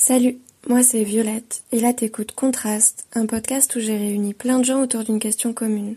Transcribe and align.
Salut, 0.00 0.38
moi 0.68 0.84
c'est 0.84 1.02
Violette, 1.02 1.64
et 1.72 1.80
là 1.80 1.92
t'écoutes 1.92 2.30
Contraste, 2.30 3.08
un 3.14 3.26
podcast 3.26 3.74
où 3.74 3.80
j'ai 3.80 3.96
réuni 3.96 4.32
plein 4.32 4.60
de 4.60 4.64
gens 4.64 4.80
autour 4.80 5.02
d'une 5.02 5.18
question 5.18 5.52
commune. 5.52 5.96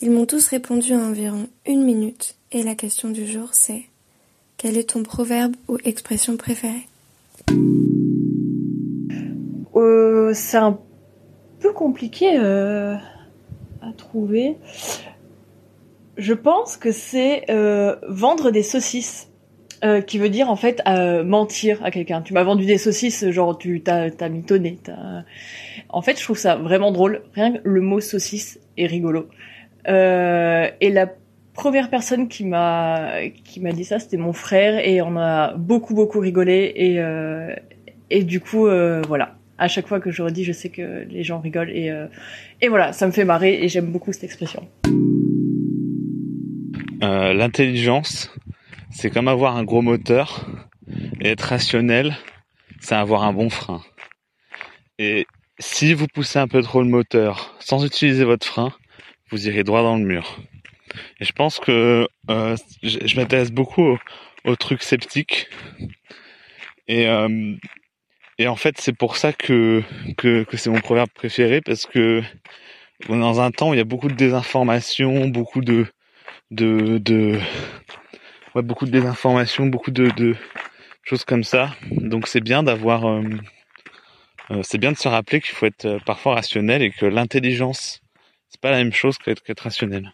Ils 0.00 0.10
m'ont 0.10 0.24
tous 0.24 0.48
répondu 0.48 0.94
en 0.94 1.10
environ 1.10 1.46
une 1.66 1.84
minute, 1.84 2.36
et 2.50 2.62
la 2.62 2.74
question 2.74 3.10
du 3.10 3.26
jour 3.26 3.50
c'est 3.52 3.82
Quel 4.56 4.78
est 4.78 4.88
ton 4.88 5.02
proverbe 5.02 5.54
ou 5.68 5.76
expression 5.84 6.38
préférée? 6.38 6.88
Euh, 9.76 10.32
C'est 10.32 10.56
un 10.56 10.78
peu 11.58 11.74
compliqué 11.74 12.38
euh, 12.38 12.94
à 13.82 13.92
trouver. 13.98 14.56
Je 16.16 16.32
pense 16.32 16.78
que 16.78 16.90
c'est 16.90 17.50
euh, 17.50 17.96
vendre 18.08 18.50
des 18.50 18.62
saucisses. 18.62 19.29
Euh, 19.82 20.02
qui 20.02 20.18
veut 20.18 20.28
dire 20.28 20.50
en 20.50 20.56
fait 20.56 20.82
euh, 20.86 21.24
mentir 21.24 21.82
à 21.82 21.90
quelqu'un. 21.90 22.20
Tu 22.20 22.34
m'as 22.34 22.42
vendu 22.42 22.66
des 22.66 22.76
saucisses, 22.76 23.30
genre 23.30 23.56
tu 23.56 23.80
t'as 23.80 24.10
t'as 24.10 24.28
mitonné. 24.28 24.78
T'as... 24.82 25.22
En 25.88 26.02
fait, 26.02 26.18
je 26.18 26.22
trouve 26.22 26.36
ça 26.36 26.56
vraiment 26.56 26.92
drôle. 26.92 27.22
Rien 27.32 27.52
que 27.52 27.60
le 27.64 27.80
mot 27.80 28.00
saucisse 28.00 28.60
est 28.76 28.84
rigolo. 28.86 29.28
Euh, 29.88 30.68
et 30.82 30.90
la 30.90 31.06
première 31.54 31.88
personne 31.88 32.28
qui 32.28 32.44
m'a 32.44 33.26
qui 33.42 33.60
m'a 33.60 33.72
dit 33.72 33.84
ça, 33.84 33.98
c'était 33.98 34.18
mon 34.18 34.34
frère, 34.34 34.86
et 34.86 35.00
on 35.00 35.16
a 35.16 35.54
beaucoup 35.54 35.94
beaucoup 35.94 36.20
rigolé. 36.20 36.72
Et 36.76 37.00
euh, 37.00 37.54
et 38.10 38.22
du 38.22 38.40
coup, 38.40 38.66
euh, 38.66 39.00
voilà. 39.08 39.36
À 39.56 39.68
chaque 39.68 39.86
fois 39.86 39.98
que 40.00 40.10
je 40.10 40.22
redis, 40.22 40.44
je 40.44 40.52
sais 40.52 40.68
que 40.68 41.06
les 41.08 41.22
gens 41.22 41.38
rigolent 41.38 41.70
et 41.70 41.90
et 42.60 42.68
voilà, 42.68 42.92
ça 42.92 43.06
me 43.06 43.12
fait 43.12 43.24
marrer 43.24 43.62
et 43.62 43.68
j'aime 43.68 43.86
beaucoup 43.86 44.12
cette 44.12 44.24
expression. 44.24 44.66
L'intelligence, 47.00 48.30
c'est 48.90 49.10
comme 49.10 49.28
avoir 49.28 49.56
un 49.56 49.64
gros 49.64 49.82
moteur 49.82 50.46
et 51.20 51.28
être 51.28 51.42
rationnel, 51.42 52.16
c'est 52.80 52.94
avoir 52.94 53.24
un 53.24 53.32
bon 53.32 53.50
frein. 53.50 53.82
Et 54.98 55.26
si 55.58 55.94
vous 55.94 56.06
poussez 56.06 56.38
un 56.38 56.48
peu 56.48 56.62
trop 56.62 56.82
le 56.82 56.88
moteur 56.88 57.56
sans 57.60 57.84
utiliser 57.84 58.24
votre 58.24 58.46
frein, 58.46 58.72
vous 59.30 59.46
irez 59.46 59.64
droit 59.64 59.82
dans 59.82 59.96
le 59.96 60.04
mur. 60.04 60.38
Et 61.20 61.24
je 61.24 61.32
pense 61.32 61.60
que 61.60 62.08
euh, 62.30 62.56
je, 62.82 63.16
m'intéresse 63.16 63.52
beaucoup 63.52 63.96
aux, 64.44 64.56
trucs 64.56 64.82
sceptiques. 64.82 65.48
Et, 66.88 67.06
euh, 67.06 67.54
et 68.38 68.48
en 68.48 68.56
fait, 68.56 68.80
c'est 68.80 68.96
pour 68.96 69.16
ça 69.16 69.32
que, 69.32 69.82
que, 70.16 70.42
que 70.44 70.56
c'est 70.56 70.70
mon 70.70 70.80
proverbe 70.80 71.10
préféré 71.10 71.60
parce 71.60 71.86
que 71.86 72.22
dans 73.08 73.40
un 73.40 73.50
temps 73.50 73.70
où 73.70 73.74
il 73.74 73.78
y 73.78 73.80
a 73.80 73.84
beaucoup 73.84 74.08
de 74.08 74.14
désinformation, 74.14 75.28
beaucoup 75.28 75.60
de, 75.60 75.86
de, 76.50 76.98
de, 76.98 77.38
ouais, 78.54 78.62
beaucoup 78.62 78.86
de 78.86 78.90
désinformation, 78.90 79.66
beaucoup 79.66 79.90
de, 79.90 80.34
choses 81.02 81.24
comme 81.24 81.44
ça. 81.44 81.70
Donc 81.90 82.28
c'est 82.28 82.40
bien 82.40 82.62
d'avoir, 82.62 83.06
euh, 83.06 83.22
euh, 84.50 84.60
c'est 84.62 84.78
bien 84.78 84.92
de 84.92 84.96
se 84.96 85.08
rappeler 85.08 85.40
qu'il 85.40 85.54
faut 85.54 85.66
être 85.66 85.86
euh, 85.86 85.98
parfois 86.04 86.34
rationnel 86.34 86.82
et 86.82 86.90
que 86.90 87.06
l'intelligence, 87.06 88.00
c'est 88.48 88.60
pas 88.60 88.70
la 88.70 88.78
même 88.78 88.92
chose 88.92 89.18
qu'être 89.18 89.42
qu'être 89.42 89.60
rationnel. 89.60 90.12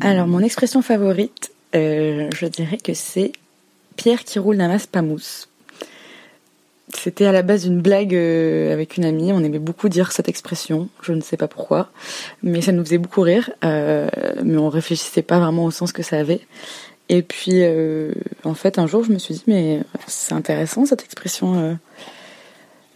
Alors 0.00 0.26
mon 0.26 0.40
expression 0.40 0.82
favorite, 0.82 1.52
je 1.72 2.46
dirais 2.46 2.78
que 2.78 2.94
c'est 2.94 3.32
Pierre 3.96 4.24
qui 4.24 4.38
roule 4.38 4.56
n'amasse 4.56 4.86
pas 4.86 5.02
mousse. 5.02 5.49
C'était 6.94 7.26
à 7.26 7.32
la 7.32 7.42
base 7.42 7.66
une 7.66 7.80
blague 7.80 8.14
euh, 8.14 8.72
avec 8.72 8.96
une 8.96 9.04
amie. 9.04 9.32
On 9.32 9.42
aimait 9.42 9.58
beaucoup 9.58 9.88
dire 9.88 10.12
cette 10.12 10.28
expression. 10.28 10.88
Je 11.02 11.12
ne 11.12 11.20
sais 11.20 11.36
pas 11.36 11.48
pourquoi, 11.48 11.90
mais 12.42 12.60
ça 12.60 12.72
nous 12.72 12.84
faisait 12.84 12.98
beaucoup 12.98 13.20
rire. 13.20 13.50
Euh, 13.64 14.08
mais 14.42 14.56
on 14.56 14.68
réfléchissait 14.68 15.22
pas 15.22 15.38
vraiment 15.38 15.64
au 15.64 15.70
sens 15.70 15.92
que 15.92 16.02
ça 16.02 16.18
avait. 16.18 16.40
Et 17.08 17.22
puis, 17.22 17.62
euh, 17.62 18.12
en 18.44 18.54
fait, 18.54 18.78
un 18.78 18.86
jour, 18.86 19.04
je 19.04 19.12
me 19.12 19.18
suis 19.18 19.34
dit, 19.34 19.44
mais 19.46 19.80
c'est 20.06 20.34
intéressant 20.34 20.86
cette 20.86 21.02
expression. 21.04 21.78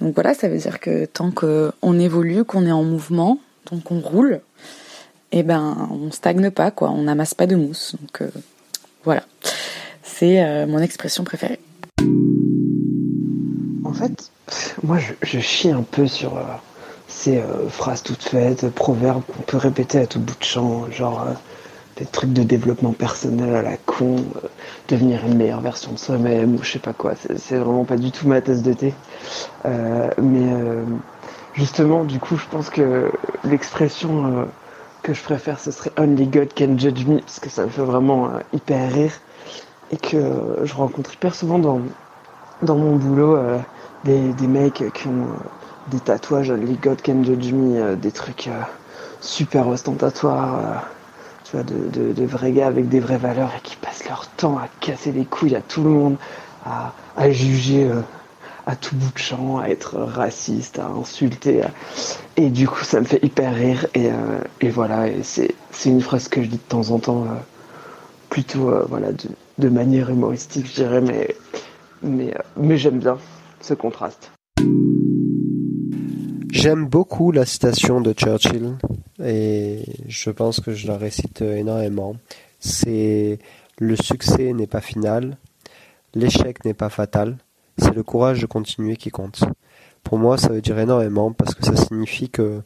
Donc 0.01 0.15
voilà, 0.15 0.35
ça 0.35 0.49
veut 0.49 0.59
dire 0.59 0.81
que 0.81 1.05
tant 1.07 1.31
qu'on 1.31 1.99
évolue, 1.99 2.45
qu'on 2.45 2.67
est 2.67 2.73
en 2.73 2.85
mouvement, 2.85 3.39
tant 3.65 3.79
qu'on 3.79 4.01
roule, 4.01 4.41
eh 5.33 5.43
ben, 5.43 5.89
on 5.91 6.13
stagne 6.13 6.51
pas, 6.51 6.71
quoi. 6.71 6.91
On 6.91 7.03
n'amasse 7.03 7.35
pas 7.35 7.47
de 7.47 7.57
mousse. 7.57 7.97
Donc 8.01 8.31
voilà, 9.03 9.25
c'est 10.03 10.67
mon 10.67 10.79
expression 10.79 11.25
préférée 11.25 11.59
en 13.95 13.97
fait, 13.97 14.33
moi 14.83 14.99
je, 15.23 15.39
chie 15.39 15.71
un 15.71 15.83
peu 15.83 16.09
sur 16.09 16.37
euh, 16.37 16.43
ces 17.07 17.39
euh, 17.39 17.69
phrases 17.69 18.03
toutes 18.03 18.25
faites, 18.25 18.69
proverbes 18.71 19.23
qu'on 19.25 19.43
peut 19.43 19.57
répéter 19.57 19.99
à 19.99 20.07
tout 20.07 20.19
bout 20.19 20.37
de 20.37 20.45
champ, 20.45 20.91
genre 20.91 21.27
euh, 21.29 21.33
des 21.97 22.05
trucs 22.05 22.33
de 22.33 22.43
développement 22.43 22.93
personnel 22.93 23.55
à 23.55 23.63
la 23.63 23.77
con, 23.77 24.17
devenir 24.89 25.25
une 25.25 25.37
meilleure 25.37 25.61
version 25.61 25.93
de 25.93 25.99
soi-même, 25.99 26.57
ou 26.57 26.63
je 26.65 26.73
sais 26.73 26.79
pas 26.81 26.93
quoi. 26.93 27.13
C'est 27.37 27.57
vraiment 27.57 27.85
pas 27.85 27.97
du 27.97 28.11
tout 28.11 28.27
ma 28.27 28.41
tasse 28.41 28.63
de 28.63 28.73
thé. 28.73 28.95
mais 29.65 30.49
justement, 31.53 32.03
du 32.03 32.19
coup, 32.19 32.37
je 32.37 32.47
pense 32.51 32.69
que 32.69 33.13
l'expression 33.45 34.49
que 35.05 35.15
je 35.15 35.23
préfère, 35.23 35.61
ce 35.61 35.71
serait 35.71 35.93
Only 35.97 36.27
God 36.27 36.53
Can 36.53 36.77
Judge 36.79 37.07
Me, 37.07 37.21
parce 37.21 37.39
que 37.39 37.49
ça 37.49 37.63
me 37.63 37.69
fait 37.69 37.85
vraiment 37.85 38.31
hyper 38.53 38.93
rire. 38.93 39.13
Et 39.93 39.97
que 39.97 40.19
je 40.65 40.75
rencontre 40.75 41.15
hyper 41.15 41.33
souvent 41.33 41.61
dans, 41.61 41.81
dans 42.63 42.77
mon 42.77 42.97
boulot 42.97 43.39
des, 44.05 44.33
des 44.33 44.47
mecs 44.47 44.85
qui 44.93 45.09
ont 45.09 45.25
euh, 45.25 45.91
des 45.91 46.01
tatouages, 46.01 46.53
les 46.53 46.75
God 46.75 47.03
Can 47.03 47.23
Judge 47.25 47.51
euh, 47.53 47.97
des 47.97 48.13
trucs 48.13 48.49
euh, 48.49 48.61
super 49.21 49.69
ostentatoires, 49.69 50.85
tu 51.45 51.57
vois, 51.57 51.65
de, 51.65 52.13
de, 52.13 52.25
vrais 52.25 52.53
gars 52.53 52.67
avec 52.67 52.89
des 52.89 53.01
vraies 53.01 53.19
valeurs 53.19 53.53
et 53.57 53.61
qui 53.63 53.77
passent 53.77 54.07
leur 54.09 54.27
temps 54.29 54.59
à 54.59 54.69
casser 54.81 55.13
les 55.13 55.25
couilles 55.25 55.57
à 55.57 55.61
tout 55.61 55.83
le 55.83 55.91
monde, 55.91 56.17
à, 56.65 56.93
à 57.17 57.31
juger 57.31 57.91
à 58.67 58.77
tout 58.77 58.97
bout 58.97 59.13
de 59.13 59.19
champ, 59.19 59.59
à 59.59 59.69
être 59.69 59.99
raciste, 59.99 60.79
à 60.79 60.87
insulter. 60.87 61.63
Et 62.37 62.49
du 62.49 62.67
coup, 62.67 62.83
ça 62.83 63.01
me 63.01 63.05
fait 63.05 63.23
hyper 63.23 63.55
rire. 63.55 63.87
Et, 63.95 64.09
et 64.63 64.71
voilà, 64.71 65.09
et 65.09 65.23
c'est, 65.23 65.55
c'est 65.71 65.91
une 65.91 66.01
phrase 66.01 66.29
que 66.29 66.43
je 66.43 66.49
dis 66.49 66.57
de 66.57 66.63
temps 66.63 66.91
en 66.91 66.99
temps, 66.99 67.27
plutôt 68.31 68.73
voilà, 68.89 69.13
de, 69.13 69.29
de, 69.59 69.69
manière 69.69 70.09
humoristique, 70.09 70.67
je 70.67 70.75
dirais, 70.75 71.03
mais, 71.03 71.35
mais, 72.03 72.35
mais 72.57 72.79
j'aime 72.79 72.99
bien 72.99 73.19
ce 73.65 73.75
contraste. 73.75 74.31
J'aime 76.53 76.87
beaucoup 76.87 77.33
la 77.33 77.47
citation 77.47 78.01
de 78.01 78.13
Churchill 78.13 78.77
et 79.25 79.83
je 80.07 80.31
pense 80.31 80.61
que 80.61 80.73
je 80.73 80.87
la 80.87 80.99
récite 80.99 81.41
énormément. 81.43 82.17
C'est 82.61 83.39
le 83.79 83.97
succès 83.97 84.53
n'est 84.53 84.67
pas 84.67 84.81
final, 84.81 85.37
l'échec 86.15 86.65
n'est 86.65 86.75
pas 86.75 86.91
fatal, 86.91 87.39
c'est 87.79 87.95
le 87.95 88.03
courage 88.03 88.41
de 88.41 88.47
continuer 88.47 88.97
qui 88.97 89.11
compte. 89.11 89.43
Pour 90.05 90.19
moi, 90.19 90.37
ça 90.37 90.49
veut 90.51 90.61
dire 90.61 90.79
énormément 90.79 91.33
parce 91.33 91.55
que 91.55 91.65
ça 91.65 91.75
signifie 91.75 92.29
que, 92.29 92.63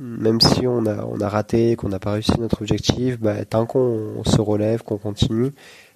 même 0.00 0.40
si 0.40 0.66
on 0.66 0.86
a, 0.86 1.28
raté, 1.28 1.76
qu'on 1.76 1.90
n'a 1.90 1.98
pas 1.98 2.12
réussi 2.12 2.32
notre 2.40 2.62
objectif, 2.62 3.20
bah, 3.20 3.44
tant 3.44 3.66
qu'on 3.66 4.24
se 4.24 4.40
relève, 4.40 4.82
qu'on 4.82 4.96
continue, 4.96 5.52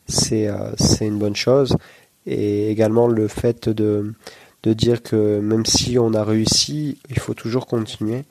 c'est 0.06 0.48
euh, 0.48 0.72
une 1.00 1.18
bonne 1.18 1.36
chose 1.36 1.76
et 2.28 2.70
également 2.70 3.06
le 3.06 3.26
fait 3.26 3.68
de, 3.68 4.14
de 4.62 4.72
dire 4.74 5.02
que 5.02 5.40
même 5.40 5.64
si 5.64 5.98
on 5.98 6.12
a 6.12 6.22
réussi, 6.22 6.98
il 7.08 7.18
faut 7.18 7.34
toujours 7.34 7.66
continuer, 7.66 8.24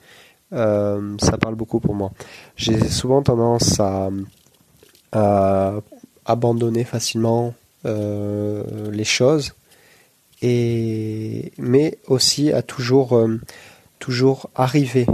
euh, 0.52 1.16
ça 1.20 1.36
parle 1.36 1.56
beaucoup 1.56 1.80
pour 1.80 1.94
moi. 1.94 2.12
J'ai 2.56 2.88
souvent 2.88 3.22
tendance 3.22 3.80
à, 3.80 4.10
abandonner 6.26 6.84
facilement 6.84 7.54
euh, 7.86 8.62
les 8.92 9.04
choses, 9.04 9.54
et, 10.42 11.52
mais 11.58 11.98
aussi 12.06 12.52
à 12.52 12.62
toujours, 12.62 13.16
euh, 13.16 13.40
toujours 13.98 14.50
arriver 14.54 15.06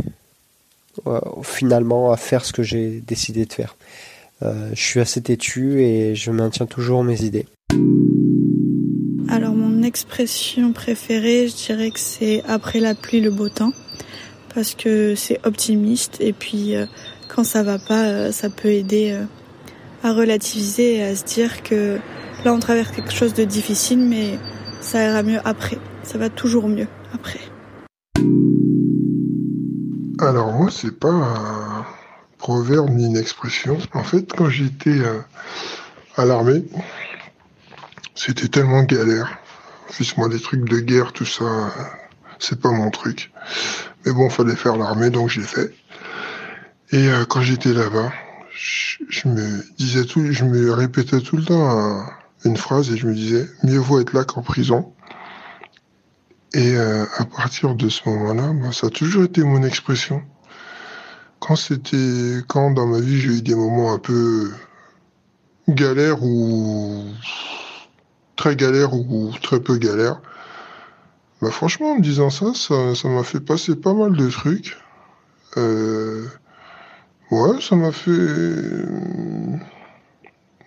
finalement 1.42 2.12
à 2.12 2.16
faire 2.16 2.44
ce 2.44 2.52
que 2.52 2.62
j'ai 2.62 3.00
décidé 3.00 3.46
de 3.46 3.52
faire. 3.52 3.76
je 4.42 4.80
suis 4.80 5.00
assez 5.00 5.20
têtu 5.20 5.82
et 5.82 6.14
je 6.14 6.30
maintiens 6.30 6.66
toujours 6.66 7.02
mes 7.02 7.22
idées. 7.24 7.46
Expression 9.94 10.72
préférée, 10.72 11.46
je 11.46 11.54
dirais 11.54 11.92
que 11.92 12.00
c'est 12.00 12.42
après 12.48 12.80
la 12.80 12.96
pluie 12.96 13.20
le 13.20 13.30
beau 13.30 13.48
temps 13.48 13.70
parce 14.52 14.74
que 14.74 15.14
c'est 15.14 15.38
optimiste 15.46 16.16
et 16.18 16.32
puis 16.32 16.74
euh, 16.74 16.86
quand 17.28 17.44
ça 17.44 17.62
va 17.62 17.78
pas, 17.78 18.06
euh, 18.06 18.32
ça 18.32 18.50
peut 18.50 18.70
aider 18.72 19.12
euh, 19.12 19.24
à 20.02 20.12
relativiser 20.12 20.96
et 20.96 21.02
à 21.04 21.14
se 21.14 21.22
dire 21.22 21.62
que 21.62 22.00
là 22.44 22.52
on 22.52 22.58
traverse 22.58 22.90
quelque 22.90 23.12
chose 23.12 23.34
de 23.34 23.44
difficile 23.44 24.00
mais 24.00 24.36
ça 24.80 25.04
ira 25.04 25.22
mieux 25.22 25.38
après. 25.44 25.78
Ça 26.02 26.18
va 26.18 26.28
toujours 26.28 26.66
mieux 26.66 26.88
après. 27.12 27.38
Alors 30.18 30.52
moi 30.54 30.70
c'est 30.72 30.98
pas 30.98 31.12
un 31.12 31.86
proverbe 32.38 32.90
ni 32.90 33.06
une 33.06 33.16
expression. 33.16 33.78
En 33.92 34.02
fait 34.02 34.32
quand 34.32 34.48
j'étais 34.48 35.02
à 36.16 36.24
l'armée, 36.24 36.64
c'était 38.16 38.48
tellement 38.48 38.82
galère. 38.82 39.38
Fils-moi 39.88 40.28
des 40.28 40.40
trucs 40.40 40.68
de 40.68 40.80
guerre, 40.80 41.12
tout 41.12 41.26
ça, 41.26 41.72
c'est 42.38 42.60
pas 42.60 42.70
mon 42.70 42.90
truc. 42.90 43.32
Mais 44.04 44.12
bon, 44.12 44.28
fallait 44.30 44.56
faire 44.56 44.76
l'armée, 44.76 45.10
donc 45.10 45.28
j'ai 45.30 45.42
fait. 45.42 45.74
Et 46.90 47.08
euh, 47.08 47.24
quand 47.24 47.42
j'étais 47.42 47.72
là-bas, 47.72 48.12
je, 48.56 49.28
me 49.28 49.62
disais 49.76 50.04
tout, 50.04 50.32
je 50.32 50.44
me 50.44 50.72
répétais 50.72 51.20
tout 51.20 51.36
le 51.36 51.44
temps 51.44 52.06
une 52.44 52.56
phrase 52.56 52.90
et 52.90 52.96
je 52.96 53.06
me 53.06 53.14
disais 53.14 53.48
mieux 53.62 53.78
vaut 53.78 54.00
être 54.00 54.12
là 54.12 54.24
qu'en 54.24 54.42
prison. 54.42 54.92
Et 56.52 56.76
euh, 56.76 57.04
à 57.16 57.24
partir 57.24 57.74
de 57.74 57.88
ce 57.88 58.08
moment-là, 58.08 58.52
moi, 58.52 58.72
ça 58.72 58.86
a 58.86 58.90
toujours 58.90 59.24
été 59.24 59.42
mon 59.42 59.64
expression. 59.64 60.22
Quand 61.40 61.56
c'était, 61.56 62.42
quand 62.46 62.70
dans 62.70 62.86
ma 62.86 63.00
vie 63.00 63.20
j'ai 63.20 63.38
eu 63.38 63.42
des 63.42 63.54
moments 63.54 63.92
un 63.92 63.98
peu 63.98 64.52
galères 65.68 66.22
ou 66.22 67.04
très 68.36 68.56
galères 68.56 68.94
ou 68.94 69.32
très 69.42 69.60
peu 69.60 69.76
galères, 69.76 70.20
bah 71.40 71.50
franchement 71.50 71.92
en 71.92 71.96
me 71.96 72.02
disant 72.02 72.30
ça, 72.30 72.52
ça, 72.54 73.08
m'a 73.08 73.22
fait 73.22 73.40
passer 73.40 73.76
pas 73.76 73.94
mal 73.94 74.16
de 74.16 74.30
trucs. 74.30 74.76
Euh, 75.56 76.24
ouais, 77.30 77.60
ça 77.60 77.76
m'a 77.76 77.92
fait, 77.92 78.10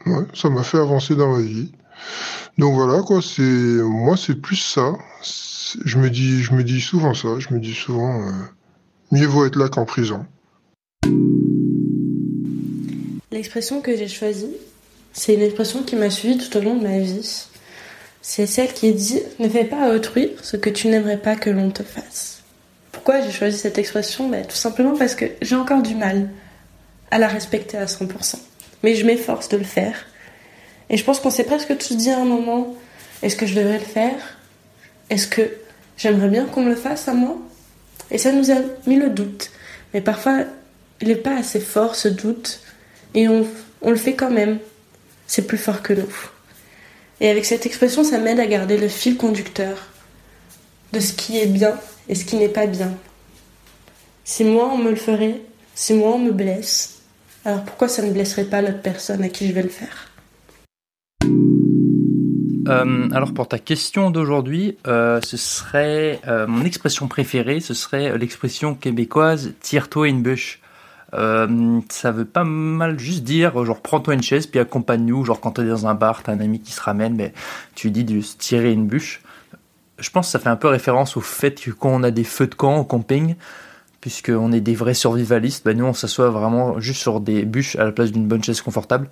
ouais, 0.06 0.26
ça 0.34 0.50
m'a 0.50 0.64
fait 0.64 0.78
avancer 0.78 1.16
dans 1.16 1.32
ma 1.32 1.42
vie. 1.42 1.72
Donc 2.58 2.74
voilà 2.74 3.02
quoi, 3.02 3.22
c'est 3.22 3.42
moi 3.42 4.18
c'est 4.18 4.36
plus 4.36 4.56
ça. 4.56 4.94
Je 5.84 5.98
me 5.98 6.10
dis, 6.10 6.42
je 6.42 6.54
me 6.54 6.64
dis 6.64 6.82
souvent 6.82 7.14
ça. 7.14 7.40
Je 7.40 7.54
me 7.54 7.60
dis 7.60 7.74
souvent, 7.74 8.22
euh, 8.22 8.32
mieux 9.12 9.28
vaut 9.28 9.46
être 9.46 9.58
là 9.58 9.70
qu'en 9.70 9.86
prison. 9.86 10.26
L'expression 13.32 13.82
que 13.82 13.96
j'ai 13.96 14.08
choisie, 14.08 14.56
c'est 15.14 15.34
une 15.34 15.42
expression 15.42 15.84
qui 15.84 15.96
m'a 15.96 16.10
suivie 16.10 16.38
tout 16.38 16.56
au 16.58 16.62
long 16.62 16.76
de 16.78 16.84
ma 16.84 17.00
vie. 17.00 17.48
C'est 18.30 18.46
celle 18.46 18.74
qui 18.74 18.92
dit 18.92 19.22
Ne 19.40 19.48
fais 19.48 19.64
pas 19.64 19.86
à 19.86 19.96
autrui 19.96 20.34
ce 20.44 20.58
que 20.58 20.70
tu 20.70 20.90
n'aimerais 20.90 21.16
pas 21.16 21.38
que 21.38 21.50
l'on 21.50 21.72
te 21.72 21.82
fasse. 21.82 22.44
Pourquoi 22.92 23.22
j'ai 23.22 23.32
choisi 23.32 23.58
cette 23.58 23.78
expression? 23.78 24.28
Ben, 24.28 24.46
Tout 24.46 24.58
simplement 24.58 24.98
parce 24.98 25.16
que 25.16 25.24
j'ai 25.42 25.56
encore 25.56 25.82
du 25.82 25.96
mal 25.96 26.28
à 27.10 27.20
la 27.20 27.30
respecter 27.30 27.78
à 27.78 27.86
100%. 27.86 28.36
Mais 28.84 28.96
je 28.96 29.06
m'efforce 29.06 29.48
de 29.48 29.56
le 29.56 29.64
faire 29.64 30.06
et 30.90 30.98
je 30.98 31.06
pense 31.06 31.22
qu'on 31.22 31.30
s'est 31.30 31.46
presque 31.46 31.78
tous 31.78 31.96
dit 31.96 32.10
à 32.10 32.20
un 32.20 32.26
moment 32.26 32.76
est-ce 33.22 33.38
que 33.38 33.46
je 33.46 33.56
devrais 33.56 33.80
le 33.80 33.86
faire? 33.86 34.38
Est-ce 35.10 35.30
que 35.30 35.50
j'aimerais 35.96 36.28
bien 36.28 36.48
qu'on 36.48 36.64
me 36.64 36.72
le 36.72 36.76
fasse 36.76 37.08
à 37.08 37.14
moi? 37.14 37.38
Et 38.12 38.18
ça 38.18 38.34
nous 38.34 38.52
a 38.52 38.58
mis 38.88 38.98
le 38.98 39.10
doute. 39.10 39.52
Mais 39.94 40.02
parfois, 40.02 40.40
il 41.00 41.08
n'est 41.08 41.16
pas 41.16 41.38
assez 41.38 41.62
fort 41.62 41.96
ce 41.96 42.10
doute 42.10 42.60
et 43.14 43.30
on, 43.30 43.48
on 43.82 43.90
le 43.90 43.96
fait 43.96 44.16
quand 44.16 44.32
même. 44.32 44.60
C'est 45.28 45.48
plus 45.48 45.58
fort 45.58 45.82
que 45.82 45.94
nous. 45.94 46.30
Et 47.20 47.30
avec 47.30 47.46
cette 47.46 47.66
expression, 47.66 48.04
ça 48.04 48.20
m'aide 48.20 48.40
à 48.40 48.46
garder 48.46 48.78
le 48.78 48.88
fil 48.88 49.18
conducteur 49.18 49.88
de 50.94 51.00
ce 51.00 51.14
qui 51.14 51.40
est 51.40 51.48
bien 51.48 51.74
et 52.10 52.16
ce 52.16 52.26
qui 52.26 52.36
n'est 52.36 52.50
pas 52.50 52.68
bien. 52.68 52.92
Si 54.24 54.44
moi 54.44 54.70
on 54.72 54.78
me 54.78 54.90
le 54.90 54.96
ferait, 54.96 55.42
si 55.74 55.94
moi 55.94 56.12
on 56.16 56.20
me 56.20 56.32
blesse, 56.32 57.02
alors 57.46 57.64
pourquoi 57.64 57.88
ça 57.88 58.02
ne 58.02 58.12
blesserait 58.12 58.46
pas 58.46 58.62
l'autre 58.62 58.82
personne 58.82 59.24
à 59.24 59.30
qui 59.30 59.48
je 59.48 59.54
vais 59.54 59.64
le 59.64 59.70
faire? 59.70 60.12
Euh, 62.68 63.10
alors 63.14 63.34
pour 63.34 63.48
ta 63.48 63.60
question 63.60 64.12
d'aujourd'hui, 64.12 64.78
euh, 64.88 65.22
ce 65.24 65.38
serait 65.38 66.20
euh, 66.28 66.46
mon 66.48 66.66
expression 66.66 67.08
préférée, 67.08 67.62
ce 67.62 67.74
serait 67.74 68.18
l'expression 68.18 68.76
québécoise 68.76 69.54
tire-toi 69.62 70.10
une 70.10 70.22
bûche. 70.22 70.60
Ça 71.12 72.12
veut 72.12 72.26
pas 72.26 72.44
mal 72.44 73.00
juste 73.00 73.24
dire 73.24 73.64
genre 73.66 73.82
prends-toi 73.82 74.14
une 74.14 74.22
chaise 74.22 74.46
puis 74.46 74.60
accompagne-nous 74.60 75.24
genre 75.24 75.40
quand 75.40 75.52
t'es 75.52 75.64
dans 75.64 75.88
un 75.88 75.94
bar 75.94 76.22
t'as 76.24 76.34
un 76.34 76.40
ami 76.40 76.60
qui 76.60 76.74
se 76.74 76.82
ramène 76.82 77.16
mais 77.16 77.34
tu 77.76 77.92
dis 77.92 78.04
de 78.04 78.22
se 78.22 78.36
tirer 78.38 78.72
une 78.72 78.88
bûche. 78.88 79.22
Je 80.00 80.10
pense 80.10 80.28
que 80.28 80.32
ça 80.32 80.40
fait 80.40 80.50
un 80.50 80.58
peu 80.58 80.68
référence 80.68 81.18
au 81.18 81.22
fait 81.22 81.60
que 81.60 81.72
quand 81.72 81.90
on 81.90 82.04
a 82.04 82.12
des 82.12 82.24
feux 82.24 82.48
de 82.48 82.56
camp 82.56 82.78
au 82.78 82.84
camping 82.84 83.36
puisqu'on 84.02 84.52
est 84.52 84.62
des 84.62 84.76
vrais 84.76 84.94
survivalistes, 84.94 85.66
bah 85.66 85.74
nous 85.74 85.86
on 85.86 85.94
s'assoit 85.94 86.30
vraiment 86.30 86.80
juste 86.80 87.02
sur 87.02 87.20
des 87.20 87.46
bûches 87.46 87.76
à 87.78 87.84
la 87.84 87.92
place 87.92 88.12
d'une 88.12 88.28
bonne 88.28 88.44
chaise 88.44 88.62
confortable 88.62 89.10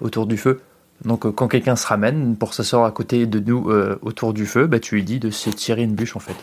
autour 0.00 0.26
du 0.26 0.36
feu. 0.36 0.60
Donc 1.04 1.24
euh, 1.24 1.32
quand 1.32 1.48
quelqu'un 1.48 1.76
se 1.76 1.86
ramène 1.86 2.36
pour 2.36 2.54
s'asseoir 2.54 2.84
à 2.84 2.90
côté 2.90 3.26
de 3.26 3.40
nous 3.40 3.70
euh, 3.70 3.98
autour 4.02 4.32
du 4.32 4.46
feu, 4.46 4.66
bah, 4.66 4.78
tu 4.78 4.96
lui 4.96 5.04
dis 5.04 5.18
de 5.18 5.30
se 5.30 5.50
tirer 5.50 5.82
une 5.82 5.94
bûche 5.94 6.16
en 6.16 6.20
fait. 6.20 6.36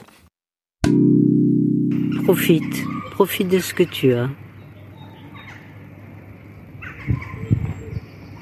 Profite, 2.23 2.83
profite 3.11 3.47
de 3.49 3.59
ce 3.59 3.73
que 3.73 3.83
tu 3.83 4.13
as. 4.13 4.29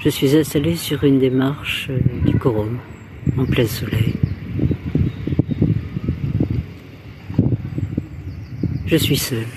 Je 0.06 0.12
suis 0.12 0.38
installée 0.38 0.76
sur 0.76 1.04
une 1.04 1.18
des 1.18 1.32
marches 1.32 1.88
euh, 1.90 1.98
du 2.28 2.38
Corum, 2.38 2.78
en 3.40 3.46
plein 3.46 3.66
soleil. 3.66 4.14
Je 8.86 8.98
suis 8.98 9.18
seule. 9.18 9.48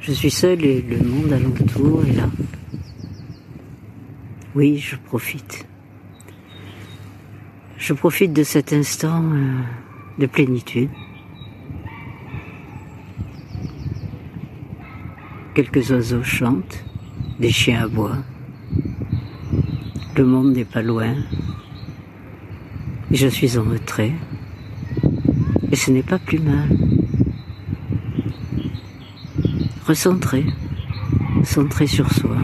Je 0.00 0.12
suis 0.12 0.30
seule 0.30 0.64
et 0.64 0.80
le 0.80 0.98
monde 0.98 1.32
alentour 1.32 2.04
est 2.06 2.12
là. 2.12 2.30
Oui, 4.54 4.78
je 4.78 4.94
profite. 4.94 5.66
Je 7.78 7.94
profite 7.94 8.32
de 8.32 8.44
cet 8.44 8.72
instant 8.72 9.24
euh, 9.24 9.58
de 10.18 10.26
plénitude. 10.26 10.90
Quelques 15.56 15.90
oiseaux 15.90 16.22
chantent, 16.22 16.84
des 17.42 17.50
chiens 17.50 17.82
aboient. 17.82 18.22
Le 20.16 20.24
monde 20.24 20.54
n'est 20.54 20.64
pas 20.64 20.80
loin. 20.80 21.16
Je 23.10 23.26
suis 23.26 23.58
en 23.58 23.64
retrait. 23.64 24.12
Et 25.72 25.74
ce 25.74 25.90
n'est 25.90 26.04
pas 26.04 26.20
plus 26.20 26.38
mal. 26.38 26.68
Recentrer, 29.88 30.44
centrer 31.42 31.88
sur 31.88 32.12
soi. 32.12 32.36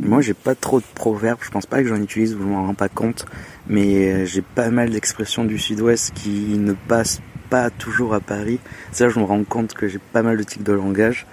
Moi, 0.00 0.22
j'ai 0.22 0.32
pas 0.32 0.54
trop 0.54 0.80
de 0.80 0.86
proverbes. 0.94 1.40
Je 1.42 1.50
pense 1.50 1.66
pas 1.66 1.82
que 1.82 1.88
j'en 1.88 2.00
utilise, 2.00 2.34
vous 2.34 2.48
m'en 2.48 2.62
rendez 2.62 2.76
pas 2.76 2.88
compte. 2.88 3.26
Mais 3.68 4.10
euh, 4.10 4.24
j'ai 4.24 4.40
pas 4.42 4.70
mal 4.70 4.88
d'expressions 4.88 5.44
du 5.44 5.58
sud-ouest 5.58 6.14
qui 6.14 6.56
ne 6.56 6.72
passent 6.72 7.20
pas 7.50 7.68
toujours 7.68 8.14
à 8.14 8.20
Paris. 8.20 8.58
Ça, 8.90 9.10
je 9.10 9.20
me 9.20 9.24
rends 9.26 9.44
compte 9.44 9.74
que 9.74 9.86
j'ai 9.86 9.98
pas 9.98 10.22
mal 10.22 10.38
de 10.38 10.42
tics 10.44 10.62
de 10.62 10.72
langage. 10.72 11.26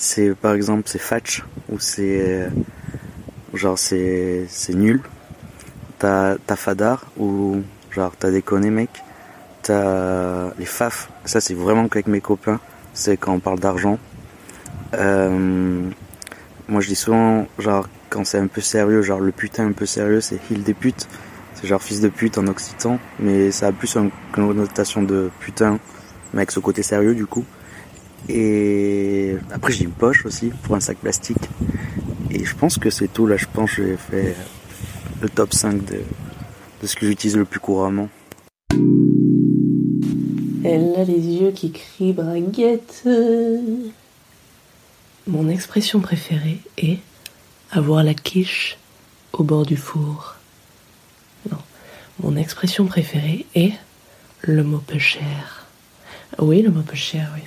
C'est, 0.00 0.32
par 0.36 0.54
exemple, 0.54 0.84
c'est 0.86 1.00
fatch, 1.00 1.44
ou 1.68 1.80
c'est, 1.80 2.48
genre, 3.52 3.76
c'est, 3.76 4.46
c'est 4.48 4.74
nul. 4.74 5.00
T'as, 5.98 6.36
t'as 6.46 6.54
fadar, 6.54 7.04
ou 7.18 7.62
genre, 7.90 8.12
t'as 8.16 8.30
déconné, 8.30 8.70
mec. 8.70 8.90
T'as 9.62 10.54
les 10.56 10.66
faf. 10.66 11.10
Ça, 11.24 11.40
c'est 11.40 11.54
vraiment 11.54 11.88
qu'avec 11.88 12.06
mes 12.06 12.20
copains. 12.20 12.60
C'est 12.94 13.16
quand 13.16 13.32
on 13.34 13.40
parle 13.40 13.58
d'argent. 13.58 13.98
Euh, 14.94 15.90
moi, 16.68 16.80
je 16.80 16.86
dis 16.86 16.94
souvent, 16.94 17.48
genre, 17.58 17.88
quand 18.08 18.24
c'est 18.24 18.38
un 18.38 18.46
peu 18.46 18.60
sérieux, 18.60 19.02
genre 19.02 19.18
le 19.18 19.32
putain 19.32 19.66
un 19.66 19.72
peu 19.72 19.84
sérieux, 19.84 20.20
c'est 20.20 20.38
hill 20.48 20.62
des 20.62 20.74
putes. 20.74 21.08
C'est 21.54 21.66
genre 21.66 21.82
fils 21.82 22.00
de 22.00 22.08
pute 22.08 22.38
en 22.38 22.46
occitan, 22.46 23.00
mais 23.18 23.50
ça 23.50 23.66
a 23.66 23.72
plus 23.72 23.96
une 23.96 24.10
connotation 24.30 25.02
de 25.02 25.28
putain, 25.40 25.80
mais 26.32 26.42
avec 26.42 26.52
ce 26.52 26.60
côté 26.60 26.84
sérieux 26.84 27.16
du 27.16 27.26
coup. 27.26 27.44
Et 28.28 29.36
après 29.52 29.72
j'ai 29.72 29.84
une 29.84 29.90
poche 29.90 30.26
aussi 30.26 30.50
pour 30.62 30.74
un 30.74 30.80
sac 30.80 30.98
plastique. 30.98 31.48
Et 32.30 32.44
je 32.44 32.54
pense 32.54 32.78
que 32.78 32.90
c'est 32.90 33.08
tout. 33.08 33.26
Là, 33.26 33.36
je 33.36 33.46
pense 33.52 33.74
que 33.74 33.86
j'ai 33.86 33.96
fait 33.96 34.36
le 35.20 35.28
top 35.28 35.54
5 35.54 35.84
de, 35.84 36.00
de 36.82 36.86
ce 36.86 36.94
que 36.94 37.06
j'utilise 37.06 37.36
le 37.36 37.44
plus 37.44 37.60
couramment. 37.60 38.08
Elle 40.64 40.94
a 40.96 41.04
les 41.04 41.20
yeux 41.20 41.52
qui 41.52 41.72
crient 41.72 42.12
braguette. 42.12 43.08
Mon 45.26 45.48
expression 45.48 46.00
préférée 46.00 46.58
est 46.76 46.98
avoir 47.70 48.02
la 48.02 48.14
quiche 48.14 48.78
au 49.32 49.44
bord 49.44 49.66
du 49.66 49.76
four. 49.76 50.36
Non, 51.50 51.58
mon 52.22 52.36
expression 52.36 52.86
préférée 52.86 53.46
est 53.54 53.72
le 54.42 54.64
mot 54.64 54.82
peu 54.86 54.98
cher. 54.98 55.66
Oui, 56.38 56.62
le 56.62 56.70
mot 56.70 56.82
peu 56.82 56.96
cher, 56.96 57.30
oui. 57.34 57.42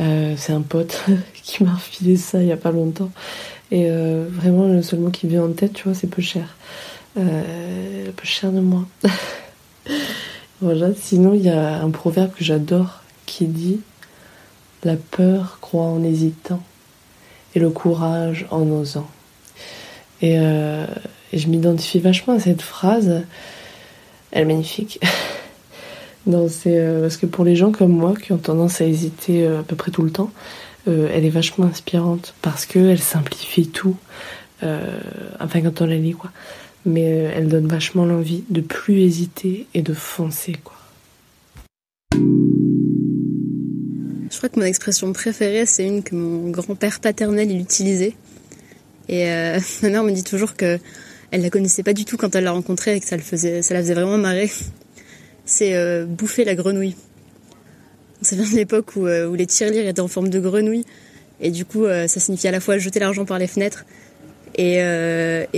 Euh, 0.00 0.34
c'est 0.36 0.52
un 0.52 0.62
pote 0.62 1.04
qui 1.42 1.64
m'a 1.64 1.74
refilé 1.74 2.16
ça 2.16 2.40
il 2.40 2.48
y 2.48 2.52
a 2.52 2.56
pas 2.56 2.70
longtemps. 2.70 3.10
Et 3.70 3.86
euh, 3.88 4.26
vraiment, 4.30 4.66
le 4.66 4.82
seul 4.82 5.00
mot 5.00 5.10
qui 5.10 5.26
vient 5.26 5.44
en 5.44 5.52
tête, 5.52 5.72
tu 5.72 5.84
vois, 5.84 5.94
c'est 5.94 6.06
peu 6.06 6.22
cher. 6.22 6.56
Euh, 7.18 8.10
peu 8.14 8.24
cher 8.24 8.52
de 8.52 8.60
moi. 8.60 8.86
voilà, 10.60 10.88
sinon, 10.94 11.34
il 11.34 11.42
y 11.42 11.50
a 11.50 11.82
un 11.82 11.90
proverbe 11.90 12.32
que 12.34 12.44
j'adore 12.44 13.02
qui 13.24 13.46
dit 13.46 13.80
La 14.84 14.96
peur 14.96 15.58
croit 15.60 15.84
en 15.84 16.04
hésitant 16.04 16.62
et 17.54 17.60
le 17.60 17.70
courage 17.70 18.46
en 18.50 18.68
osant. 18.68 19.08
Euh, 20.22 20.86
et, 21.32 21.38
je 21.38 21.48
m'identifie 21.48 21.98
vachement 21.98 22.34
à 22.34 22.40
cette 22.40 22.62
phrase. 22.62 23.22
Elle 24.30 24.42
est 24.42 24.44
magnifique. 24.44 25.00
non, 26.26 26.48
c'est 26.48 26.78
euh, 26.78 27.02
parce 27.02 27.16
que 27.16 27.26
pour 27.26 27.44
les 27.44 27.56
gens 27.56 27.72
comme 27.72 27.92
moi 27.92 28.14
qui 28.14 28.32
ont 28.32 28.38
tendance 28.38 28.80
à 28.80 28.84
hésiter 28.84 29.46
euh, 29.46 29.60
à 29.60 29.62
peu 29.62 29.76
près 29.76 29.90
tout 29.90 30.02
le 30.02 30.10
temps, 30.10 30.30
elle 30.86 31.24
est 31.24 31.30
vachement 31.30 31.66
inspirante 31.66 32.34
parce 32.42 32.66
qu'elle 32.66 32.98
simplifie 32.98 33.68
tout. 33.68 33.94
enfin, 34.60 35.60
quand 35.60 35.80
on 35.80 35.86
la 35.86 35.94
lit, 35.94 36.10
quoi. 36.10 36.32
Mais 36.84 37.02
elle 37.02 37.46
donne 37.46 37.68
vachement 37.68 38.04
l'envie 38.04 38.42
de 38.50 38.60
plus 38.60 38.98
hésiter 38.98 39.68
et 39.74 39.82
de 39.82 39.94
foncer, 39.94 40.56
quoi. 40.64 40.74
Je 44.32 44.38
crois 44.38 44.48
que 44.48 44.58
mon 44.58 44.64
expression 44.64 45.12
préférée, 45.12 45.66
c'est 45.66 45.86
une 45.86 46.02
que 46.02 46.14
mon 46.14 46.50
grand-père 46.50 47.00
paternel 47.00 47.50
il 47.50 47.60
utilisait 47.60 48.14
Et 49.08 49.30
euh, 49.30 49.60
ma 49.82 49.90
mère 49.90 50.02
me 50.04 50.10
dit 50.10 50.24
toujours 50.24 50.56
que 50.56 50.78
elle 51.30 51.42
la 51.42 51.50
connaissait 51.50 51.82
pas 51.82 51.92
du 51.92 52.06
tout 52.06 52.16
quand 52.16 52.34
elle 52.34 52.44
l'a 52.44 52.52
rencontrée 52.52 52.96
et 52.96 53.00
que 53.00 53.06
ça, 53.06 53.16
le 53.16 53.22
ça 53.22 53.74
la 53.74 53.80
faisait 53.80 53.94
vraiment 53.94 54.18
marrer. 54.18 54.50
C'est 55.44 55.74
euh, 55.74 56.06
bouffer 56.06 56.44
la 56.44 56.54
grenouille. 56.54 56.96
Ça 58.22 58.36
vient 58.36 58.48
de 58.48 58.54
l'époque 58.54 58.94
où, 58.96 59.06
euh, 59.06 59.26
où 59.26 59.34
les 59.34 59.46
tirelires 59.46 59.86
étaient 59.86 60.00
en 60.00 60.08
forme 60.08 60.28
de 60.28 60.38
grenouille. 60.38 60.84
Et 61.40 61.50
du 61.50 61.64
coup, 61.64 61.84
euh, 61.84 62.06
ça 62.06 62.20
signifiait 62.20 62.50
à 62.50 62.52
la 62.52 62.60
fois 62.60 62.78
jeter 62.78 63.00
l'argent 63.00 63.24
par 63.24 63.38
les 63.38 63.48
fenêtres 63.48 63.84
et, 64.56 64.76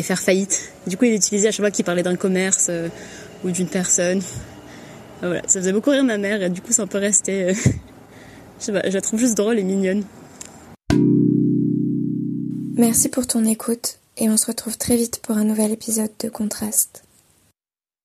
faire 0.03 0.21
faillite. 0.21 0.73
Du 0.87 0.97
coup, 0.97 1.05
il 1.05 1.15
utilisait 1.15 1.49
à 1.49 1.51
chaque 1.51 1.61
fois 1.61 1.71
qu'il 1.71 1.85
parlait 1.85 2.03
d'un 2.03 2.17
commerce 2.17 2.71
ou 3.43 3.51
d'une 3.51 3.69
personne. 3.69 4.23
Ah, 5.21 5.27
Voilà, 5.27 5.43
ça 5.47 5.61
faisait 5.61 5.73
beaucoup 5.73 5.91
rire 5.91 6.05
ma 6.05 6.17
mère 6.17 6.43
et 6.43 6.49
du 6.49 6.61
coup, 6.63 6.73
c'est 6.73 6.83
un 6.83 6.87
peu 6.87 6.99
resté. 6.99 7.55
je 8.67 8.73
la 8.73 9.01
trouve 9.01 9.21
juste 9.21 9.37
drôle 9.37 9.59
et 9.59 9.65
mignonne. 9.65 10.05
Merci 12.77 13.09
pour 13.09 13.27
ton 13.27 13.45
écoute 13.45 13.99
et 14.17 14.29
on 14.29 14.37
se 14.37 14.47
retrouve 14.47 14.79
très 14.79 14.97
vite 14.97 15.21
pour 15.23 15.37
un 15.37 15.45
nouvel 15.45 15.73
épisode 15.73 16.11
de 16.21 16.29
Contraste. 16.29 17.05